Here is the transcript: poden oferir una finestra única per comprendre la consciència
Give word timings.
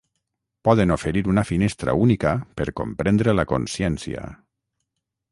poden 0.67 0.93
oferir 0.93 1.21
una 1.33 1.43
finestra 1.49 1.93
única 2.05 2.31
per 2.61 2.67
comprendre 2.79 3.35
la 3.41 3.45
consciència 3.53 4.25